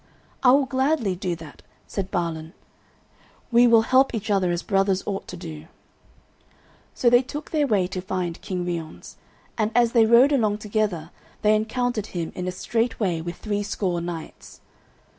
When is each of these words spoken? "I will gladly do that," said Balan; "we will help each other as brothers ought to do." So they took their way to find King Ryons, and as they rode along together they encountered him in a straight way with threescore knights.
"I 0.41 0.49
will 0.49 0.65
gladly 0.65 1.15
do 1.15 1.35
that," 1.35 1.61
said 1.85 2.09
Balan; 2.09 2.53
"we 3.51 3.67
will 3.67 3.83
help 3.83 4.15
each 4.15 4.31
other 4.31 4.49
as 4.49 4.63
brothers 4.63 5.03
ought 5.05 5.27
to 5.27 5.37
do." 5.37 5.67
So 6.95 7.07
they 7.07 7.21
took 7.21 7.51
their 7.51 7.67
way 7.67 7.85
to 7.89 8.01
find 8.01 8.41
King 8.41 8.65
Ryons, 8.65 9.17
and 9.59 9.69
as 9.75 9.91
they 9.91 10.07
rode 10.07 10.31
along 10.31 10.57
together 10.57 11.11
they 11.43 11.55
encountered 11.55 12.07
him 12.17 12.31
in 12.33 12.47
a 12.47 12.51
straight 12.51 12.99
way 12.99 13.21
with 13.21 13.35
threescore 13.35 14.01
knights. 14.01 14.61